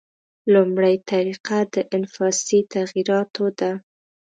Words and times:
لومړۍ 0.53 0.95
طریقه 1.11 1.57
د 1.73 1.75
انفسي 1.95 2.59
تغییراتو 2.73 3.45
ده. 3.59 3.71